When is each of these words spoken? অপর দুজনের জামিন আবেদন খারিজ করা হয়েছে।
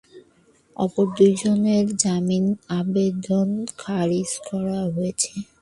অপর 0.77 1.05
দুজনের 1.17 1.85
জামিন 2.03 2.45
আবেদন 2.79 3.49
খারিজ 3.77 4.31
করা 4.47 4.79
হয়েছে। 4.95 5.31